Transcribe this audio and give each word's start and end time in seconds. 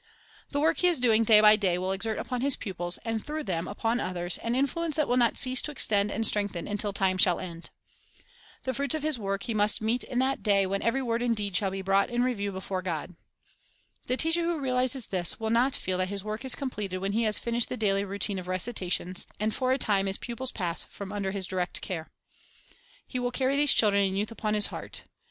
The 0.49 0.59
work 0.59 0.79
he 0.79 0.87
is 0.87 0.99
doing 0.99 1.23
day 1.23 1.41
by 1.41 1.55
day 1.55 1.77
will 1.77 1.91
exert 1.91 2.17
upon 2.17 2.41
his 2.41 2.55
pupils, 2.55 2.97
and 3.05 3.23
through 3.23 3.43
them 3.43 3.67
upon 3.67 3.99
others, 3.99 4.39
an 4.39 4.55
influence 4.55 4.95
that 4.95 5.07
will 5.07 5.15
not 5.15 5.37
cease 5.37 5.61
to 5.61 5.69
extend 5.71 6.11
and 6.11 6.25
strengthen 6.25 6.67
until 6.67 6.91
time 6.91 7.19
shall 7.19 7.39
end. 7.39 7.69
The 8.63 8.73
fruits 8.73 8.95
of 8.95 9.03
his 9.03 9.19
work 9.19 9.43
he 9.43 9.53
must 9.53 9.79
meet 9.79 10.03
in 10.03 10.17
that 10.17 10.37
great 10.37 10.43
day 10.55 10.65
when 10.65 10.81
every 10.81 11.03
word 11.03 11.21
and 11.21 11.35
deed 11.35 11.55
shall 11.55 11.69
be 11.69 11.83
brought 11.83 12.09
in 12.09 12.23
review 12.23 12.51
before 12.51 12.81
God. 12.81 13.15
The 14.07 14.17
teacher 14.17 14.41
who 14.43 14.57
realizes 14.59 15.05
this 15.05 15.39
will 15.39 15.51
not 15.51 15.75
feel 15.75 15.99
that 15.99 16.09
his 16.09 16.23
work 16.23 16.43
is 16.43 16.55
completed 16.55 16.97
when 16.97 17.11
he 17.11 17.21
has 17.25 17.37
finished 17.37 17.69
the 17.69 17.77
daily 17.77 18.03
rou 18.03 18.17
tine 18.17 18.39
of 18.39 18.47
recitations, 18.47 19.27
and 19.39 19.53
for 19.53 19.71
a 19.71 19.77
time 19.77 20.07
his 20.07 20.17
pupils 20.17 20.51
pass 20.51 20.83
from 20.83 21.11
under 21.13 21.29
his 21.29 21.45
direct 21.45 21.79
care. 21.81 22.09
He 23.05 23.19
will 23.19 23.29
carry 23.29 23.55
these 23.55 23.71
children 23.75 24.03
and 24.03 24.17
youth 24.17 24.31
upon 24.31 24.55
his 24.55 24.65
heart. 24.65 25.03